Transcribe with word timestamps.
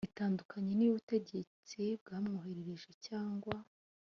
itandukanye 0.09 0.71
n 0.75 0.81
iy 0.85 0.89
ubutegetsi 0.91 1.81
bwamwohereje 2.01 2.89
cyangwa 3.05 3.55